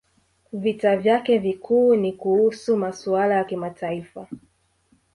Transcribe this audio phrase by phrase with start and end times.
[0.53, 4.27] Vita vyake vikuu ni kuhusu masuala ya kimataifa